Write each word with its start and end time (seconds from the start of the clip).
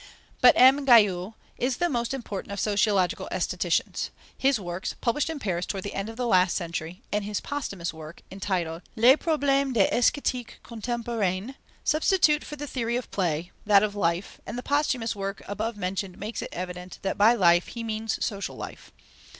But 0.41 0.55
M. 0.57 0.83
Guyau 0.83 1.35
is 1.59 1.77
the 1.77 1.87
most 1.87 2.11
important 2.11 2.51
of 2.51 2.59
sociological 2.59 3.27
aestheticians. 3.31 4.09
His 4.35 4.59
works, 4.59 4.95
published 4.99 5.29
in 5.29 5.37
Paris 5.37 5.67
toward 5.67 5.83
the 5.83 5.93
end 5.93 6.09
of 6.09 6.17
last 6.17 6.57
century, 6.57 7.03
and 7.11 7.23
his 7.23 7.39
posthumous 7.39 7.93
work, 7.93 8.23
entitled 8.31 8.81
Les 8.95 9.15
problèmes 9.15 9.73
de 9.75 9.81
l'Esthétique 9.95 10.53
contemporaine, 10.63 11.53
substitute 11.83 12.43
for 12.43 12.55
the 12.55 12.65
theory 12.65 12.95
of 12.95 13.11
play, 13.11 13.51
that 13.67 13.83
of 13.83 13.93
life, 13.93 14.41
and 14.47 14.57
the 14.57 14.63
posthumous 14.63 15.15
work 15.15 15.43
above 15.47 15.77
mentioned 15.77 16.17
makes 16.17 16.41
it 16.41 16.49
evident 16.51 16.97
that 17.03 17.15
by 17.15 17.35
life 17.35 17.67
he 17.67 17.83
means 17.83 18.25
social 18.25 18.55
life. 18.55 18.91